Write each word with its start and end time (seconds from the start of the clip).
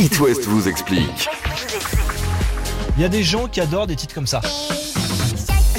It 0.00 0.18
West 0.18 0.46
vous 0.46 0.66
explique. 0.66 1.28
Il 2.96 3.02
y 3.02 3.04
a 3.04 3.08
des 3.10 3.22
gens 3.22 3.48
qui 3.48 3.60
adorent 3.60 3.86
des 3.86 3.96
titres 3.96 4.14
comme 4.14 4.26
ça. 4.26 4.40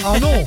Ah 0.05 0.19
non 0.19 0.45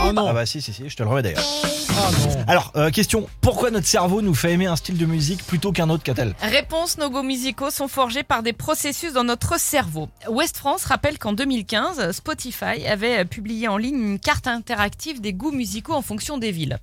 Ah 0.00 0.12
non 0.12 0.28
Ah 0.28 0.32
bah 0.32 0.46
si, 0.46 0.62
si, 0.62 0.72
si, 0.72 0.88
je 0.88 0.96
te 0.96 1.02
le 1.02 1.08
remets 1.08 1.22
d'ailleurs. 1.22 1.44
Ah 1.90 2.10
non 2.12 2.44
Alors, 2.46 2.72
euh, 2.76 2.90
question, 2.90 3.28
pourquoi 3.40 3.70
notre 3.70 3.86
cerveau 3.86 4.22
nous 4.22 4.34
fait 4.34 4.52
aimer 4.52 4.66
un 4.66 4.76
style 4.76 4.96
de 4.96 5.06
musique 5.06 5.44
plutôt 5.44 5.72
qu'un 5.72 5.90
autre 5.90 6.04
qu'a-t-elle 6.04 6.34
Réponse, 6.40 6.98
nos 6.98 7.10
goûts 7.10 7.24
musicaux 7.24 7.70
sont 7.70 7.88
forgés 7.88 8.22
par 8.22 8.44
des 8.44 8.52
processus 8.52 9.12
dans 9.12 9.24
notre 9.24 9.58
cerveau. 9.58 10.08
West 10.28 10.58
France 10.58 10.84
rappelle 10.84 11.18
qu'en 11.18 11.32
2015, 11.32 12.12
Spotify 12.12 12.86
avait 12.86 13.24
publié 13.24 13.66
en 13.66 13.76
ligne 13.76 14.00
une 14.00 14.18
carte 14.20 14.46
interactive 14.46 15.20
des 15.20 15.32
goûts 15.32 15.50
musicaux 15.50 15.94
en 15.94 16.02
fonction 16.02 16.38
des 16.38 16.52
villes. 16.52 16.78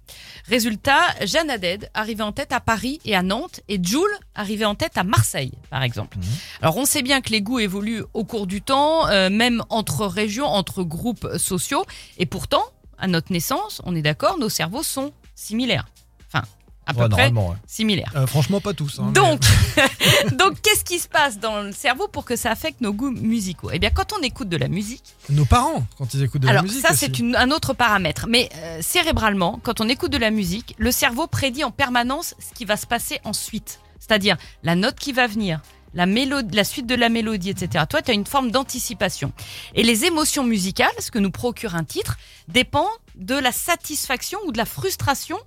Résultat, 0.49 0.99
Jeanne 1.25 1.49
Haddad 1.49 1.89
arrivait 1.93 2.23
en 2.23 2.33
tête 2.33 2.51
à 2.51 2.59
Paris 2.59 2.99
et 3.05 3.15
à 3.15 3.23
Nantes 3.23 3.61
et 3.69 3.79
Joule 3.81 4.11
arrivait 4.35 4.65
en 4.65 4.75
tête 4.75 4.97
à 4.97 5.03
Marseille, 5.03 5.53
par 5.69 5.83
exemple. 5.83 6.17
Alors 6.61 6.75
on 6.75 6.85
sait 6.85 7.01
bien 7.01 7.21
que 7.21 7.29
les 7.29 7.41
goûts 7.41 7.59
évoluent 7.59 8.03
au 8.13 8.25
cours 8.25 8.47
du 8.47 8.61
temps, 8.61 9.07
euh, 9.07 9.29
même 9.29 9.63
entre 9.69 10.05
régions, 10.05 10.47
entre 10.47 10.83
groupes 10.83 11.27
sociaux, 11.37 11.85
et 12.17 12.25
pourtant, 12.25 12.63
à 12.97 13.07
notre 13.07 13.31
naissance, 13.31 13.81
on 13.85 13.95
est 13.95 14.01
d'accord, 14.01 14.37
nos 14.37 14.49
cerveaux 14.49 14.83
sont 14.83 15.11
similaires. 15.35 15.85
Enfin, 16.27 16.45
à 16.87 16.93
peu 16.93 17.09
près 17.09 17.31
ouais. 17.31 17.55
similaires. 17.65 18.11
Euh, 18.15 18.27
Franchement, 18.27 18.61
pas 18.61 18.73
tous. 18.73 18.99
hein, 18.99 19.05
mais- 19.07 19.13
Donc, 19.13 19.41
donc 20.37 20.61
qu'est-ce 20.61 20.83
qui 20.83 20.99
se 20.99 21.07
passe 21.07 21.39
dans 21.39 21.61
le 21.61 21.71
cerveau 21.71 22.07
pour 22.07 22.25
que 22.25 22.35
ça 22.35 22.51
affecte 22.51 22.81
nos 22.81 22.93
goûts 22.93 23.09
musicaux? 23.11 23.69
Eh 23.73 23.79
bien, 23.79 23.89
quand 23.89 24.13
on 24.17 24.21
écoute 24.21 24.49
de 24.49 24.57
la 24.57 24.67
musique, 24.67 25.15
Nos 25.29 25.45
parents, 25.45 25.85
quand 25.97 26.13
ils 26.13 26.23
écoutent 26.23 26.41
de 26.41 26.47
alors 26.47 26.61
la 26.63 26.67
musique. 26.67 26.85
ça 26.85 26.93
aussi. 26.93 27.11
c'est 27.15 27.35
un 27.35 27.51
autre 27.51 27.73
paramètre, 27.73 28.27
mais 28.29 28.49
euh, 28.55 28.79
cérébralement, 28.81 29.59
quand 29.63 29.81
on 29.81 29.89
écoute 29.89 30.11
de 30.11 30.17
la 30.17 30.29
musique, 30.31 30.75
le 30.77 30.91
cerveau 30.91 31.25
prédit 31.27 31.63
en 31.63 31.71
permanence 31.71 32.35
ce 32.39 32.53
qui 32.55 32.65
va 32.65 32.77
se 32.77 32.85
passer 32.85 33.19
ensuite, 33.23 33.79
c'est-à-dire 33.99 34.37
la 34.63 34.75
note 34.75 34.95
qui 34.99 35.11
va 35.11 35.25
venir. 35.27 35.61
La, 35.95 36.05
mélodie, 36.05 36.55
la 36.55 36.63
suite 36.63 36.85
de 36.85 36.93
la 36.95 37.09
mélodie, 37.09 37.49
etc. 37.49 37.85
Toi, 37.89 38.01
tu 38.01 38.11
as 38.11 38.13
une 38.13 38.25
forme 38.27 38.51
d'anticipation. 38.51 39.31
Et 39.73 39.81
les 39.83 40.05
émotions 40.05 40.43
musicales, 40.43 40.91
ce 40.99 41.09
que 41.09 41.19
nous 41.19 41.31
procure 41.31 41.73
un 41.75 41.83
titre, 41.85 42.17
dépend 42.49 42.87
de 43.15 43.33
la 43.35 43.51
satisfaction 43.51 44.37
ou 44.45 44.51
de 44.51 44.57
la 44.57 44.65
frustration 44.65 45.37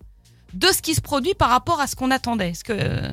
de 0.54 0.68
ce 0.68 0.80
qui 0.82 0.94
se 0.94 1.00
produit 1.02 1.34
par 1.34 1.50
rapport 1.50 1.80
à 1.80 1.86
ce 1.86 1.94
qu'on 1.94 2.10
attendait. 2.10 2.50
Est-ce 2.50 2.64
que 2.64 3.12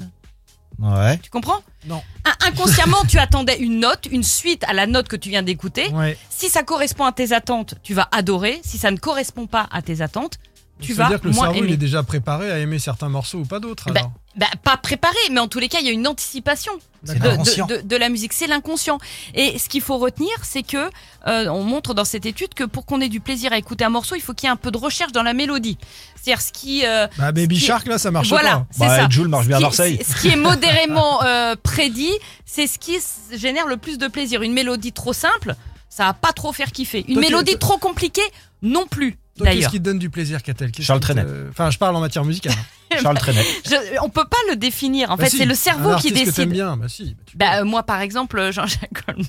Ouais. 0.80 1.18
tu 1.20 1.30
comprends? 1.30 1.62
Non. 1.86 2.02
In- 2.26 2.48
Inconsciemment, 2.48 3.04
tu 3.08 3.18
attendais 3.18 3.58
une 3.60 3.80
note, 3.80 4.08
une 4.12 4.24
suite 4.24 4.64
à 4.66 4.74
la 4.74 4.88
note 4.88 5.08
que 5.08 5.16
tu 5.16 5.30
viens 5.30 5.44
d'écouter. 5.44 5.88
Ouais. 5.90 6.18
Si 6.30 6.50
ça 6.50 6.64
correspond 6.64 7.06
à 7.06 7.12
tes 7.12 7.32
attentes, 7.34 7.76
tu 7.84 7.94
vas 7.94 8.08
adorer. 8.12 8.60
Si 8.64 8.78
ça 8.78 8.92
ne 8.92 8.98
correspond 8.98 9.48
pas 9.48 9.68
à 9.72 9.82
tes 9.82 10.02
attentes, 10.02 10.38
tu 10.82 10.94
vas 10.94 11.08
dire 11.08 11.22
que 11.22 11.28
le 11.28 11.34
cerveau 11.34 11.64
il 11.64 11.72
est 11.72 11.78
déjà 11.78 12.04
préparé 12.04 12.52
à 12.52 12.60
aimer 12.60 12.80
certains 12.80 13.10
morceaux 13.10 13.40
ou 13.40 13.46
pas 13.46 13.60
d'autres. 13.60 13.92
Bah. 13.92 14.12
Bah, 14.38 14.48
pas 14.66 14.76
préparé, 14.76 15.16
mais 15.32 15.40
en 15.40 15.48
tous 15.48 15.60
les 15.60 15.70
cas, 15.70 15.78
il 15.80 15.86
y 15.86 15.90
a 15.90 15.94
une 15.94 16.06
anticipation 16.08 16.74
de, 17.08 17.14
de- 17.14 17.76
de- 17.78 17.88
de 17.88 17.96
la 17.96 18.10
musique. 18.10 18.34
C'est 18.34 18.48
l'inconscient. 18.48 18.98
Et 19.34 19.58
ce 19.58 19.70
qu'il 19.70 19.80
faut 19.82 19.98
retenir, 19.98 20.30
c'est 20.44 20.62
que 20.64 20.90
euh, 21.28 21.48
on 21.48 21.64
montre 21.64 21.94
dans 21.94 22.04
cette 22.04 22.26
étude 22.26 22.54
que 22.54 22.66
pour 22.66 22.86
qu'on 22.86 23.00
ait 23.00 23.08
du 23.08 23.22
plaisir 23.22 23.54
à 23.54 23.58
écouter 23.58 23.86
un 23.86 23.90
morceau, 23.90 24.16
il 24.16 24.20
faut 24.22 24.34
qu'il 24.34 24.48
y 24.48 24.50
ait 24.50 24.52
un 24.52 24.58
peu 24.58 24.72
de 24.72 24.78
recherche 24.78 25.14
dans 25.14 25.24
la 25.24 25.34
mélodie. 25.34 25.78
C'est-à-dire 26.22 26.42
ce 26.42 26.52
qui 26.52 26.86
euh, 26.86 27.08
Bah, 27.18 27.32
Baby 27.32 27.56
qui- 27.58 27.62
Shark, 27.66 27.88
là, 27.88 27.98
ça 27.98 28.12
marche 28.12 28.28
voilà, 28.28 28.66
pas. 28.78 28.88
Bah, 28.88 28.98
ça. 29.04 29.08
Jules 29.10 29.30
marche 29.30 29.48
bien 29.48 29.56
à 29.56 29.62
Marseille. 29.62 30.02
Ce 30.06 30.20
qui 30.22 30.28
est 30.28 30.36
modérément 30.36 31.24
euh, 31.24 31.56
prédit, 31.64 32.12
c'est 32.46 32.68
ce 32.68 32.78
qui 32.78 32.98
génère 33.32 33.68
le 33.68 33.78
plus 33.78 33.98
de 33.98 34.08
plaisir. 34.10 34.42
Une 34.42 34.52
mélodie 34.52 34.92
trop 34.92 35.14
simple, 35.14 35.56
ça 35.88 36.04
va 36.08 36.14
pas 36.14 36.34
trop 36.34 36.52
faire 36.52 36.74
kiffer. 36.74 37.06
Une 37.08 37.14
Toi, 37.14 37.22
mélodie 37.22 37.58
trop 37.58 37.78
compliquée, 37.78 38.22
non 38.62 38.86
plus. 38.86 39.18
Toi, 39.38 39.48
qu'est-ce 39.52 39.68
qui 39.70 39.80
te 39.80 39.84
donne 39.84 40.00
du 40.00 40.10
plaisir, 40.10 40.42
Catel 40.42 40.72
Charles 40.80 41.00
te- 41.02 41.06
Trenet. 41.08 41.26
Enfin, 41.50 41.70
je 41.70 41.78
parle 41.78 41.96
en 41.96 42.00
matière 42.00 42.24
musicale. 42.24 42.54
Charles 43.02 43.18
Trenet. 43.18 43.44
Je- 43.66 44.00
on 44.02 44.10
peut 44.10 44.24
pas 44.26 44.38
le 44.50 44.56
définir. 44.56 45.12
En 45.12 45.18
Bah 45.18 45.26
fait, 45.26 45.32
si, 45.32 45.38
c'est 45.40 45.46
le 45.46 45.56
cerveau 45.56 45.90
un 45.90 45.98
qui 46.00 46.08
artiste 46.08 46.14
que 46.14 46.36
t'aimes 46.36 46.46
décide. 46.50 46.50
bien, 46.52 46.78
bah 46.78 46.88
si. 46.88 47.04
bah 47.16 47.22
tu 47.26 47.38
Bah, 47.38 47.60
euh, 47.60 47.66
moi, 47.66 47.84
par 47.84 48.00
exemple, 48.00 48.40
euh, 48.40 48.52
Jean-Jacques 48.54 49.06
Goldman. 49.06 49.28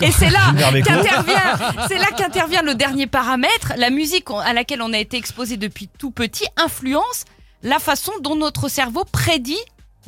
Ah, 0.00 0.04
Et 0.04 0.10
c'est 0.10 0.30
là 0.30 0.40
qu'intervient, 0.82 1.58
c'est 1.86 1.98
là 1.98 2.06
qu'intervient 2.16 2.62
le 2.62 2.74
dernier 2.74 3.06
paramètre. 3.06 3.74
La 3.76 3.90
musique 3.90 4.26
à 4.44 4.52
laquelle 4.52 4.82
on 4.82 4.92
a 4.92 4.98
été 4.98 5.16
exposé 5.16 5.56
depuis 5.56 5.88
tout 5.98 6.10
petit 6.10 6.46
influence 6.56 7.24
la 7.62 7.78
façon 7.78 8.12
dont 8.22 8.34
notre 8.34 8.68
cerveau 8.68 9.04
prédit 9.04 9.58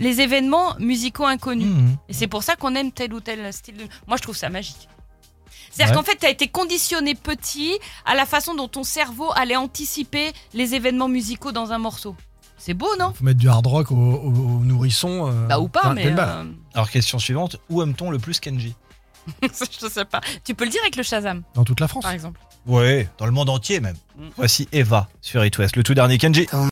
les 0.00 0.20
événements 0.20 0.74
musicaux 0.80 1.26
inconnus. 1.26 1.66
Mhm. 1.66 1.96
Et 2.08 2.14
c'est 2.14 2.26
pour 2.26 2.42
ça 2.42 2.56
qu'on 2.56 2.74
aime 2.74 2.90
tel 2.90 3.12
ou 3.12 3.20
tel 3.20 3.52
style 3.52 3.76
de... 3.76 3.84
Moi, 4.08 4.16
je 4.16 4.22
trouve 4.22 4.36
ça 4.36 4.48
magique. 4.48 4.88
C'est-à-dire 5.70 5.94
Ouais. 5.96 6.00
qu'en 6.02 6.06
fait, 6.10 6.16
tu 6.18 6.26
as 6.26 6.30
été 6.30 6.48
conditionné 6.48 7.14
petit 7.14 7.78
à 8.04 8.14
la 8.14 8.26
façon 8.26 8.54
dont 8.54 8.68
ton 8.68 8.82
cerveau 8.84 9.30
allait 9.34 9.56
anticiper 9.56 10.32
les 10.54 10.74
événements 10.74 11.08
musicaux 11.08 11.52
dans 11.52 11.72
un 11.72 11.78
morceau. 11.78 12.14
C'est 12.58 12.74
beau, 12.74 12.88
non? 12.98 13.12
Faut 13.14 13.24
mettre 13.24 13.38
du 13.38 13.48
hard 13.48 13.66
rock 13.66 13.90
aux, 13.90 13.94
aux- 13.94 14.28
aux 14.28 14.64
nourrissons. 14.64 15.28
euh, 15.30 15.46
Bah 15.46 15.58
ou 15.60 15.68
pas, 15.68 15.94
mais... 15.94 16.06
euh, 16.18 16.44
Alors, 16.74 16.90
question 16.90 17.18
suivante, 17.18 17.56
où 17.70 17.80
aime-t-on 17.82 18.10
le 18.10 18.18
plus 18.18 18.38
Kenji? 18.40 18.74
Je 19.42 19.86
sais 19.88 20.04
pas. 20.04 20.20
Tu 20.44 20.54
peux 20.54 20.64
le 20.64 20.70
dire 20.70 20.80
avec 20.82 20.96
le 20.96 21.02
Shazam, 21.02 21.42
Dans 21.54 21.64
toute 21.64 21.80
la 21.80 21.88
France. 21.88 22.02
par 22.04 22.12
exemple. 22.12 22.40
Ouais, 22.66 23.08
dans 23.16 23.24
le 23.24 23.32
monde 23.32 23.48
entier 23.48 23.80
même. 23.80 23.96
Mm. 24.18 24.28
Voici 24.36 24.68
Eva 24.72 25.08
sur 25.22 25.42
It 25.44 25.56
West, 25.56 25.76
le 25.76 25.82
tout 25.82 25.94
dernier 25.94 26.18
Kenji. 26.18 26.46